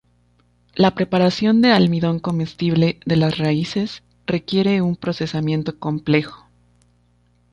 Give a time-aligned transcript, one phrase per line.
[0.73, 6.49] La preparación de almidón comestible de las raíces requiere un procesamiento complejo.